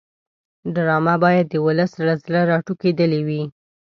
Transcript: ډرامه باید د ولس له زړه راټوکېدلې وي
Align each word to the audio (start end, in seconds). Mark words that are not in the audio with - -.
ډرامه 0.75 1.15
باید 1.23 1.45
د 1.49 1.55
ولس 1.65 1.91
له 2.05 2.13
زړه 2.23 2.39
راټوکېدلې 2.51 3.21
وي 3.27 3.43